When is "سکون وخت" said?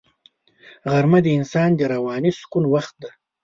2.39-2.95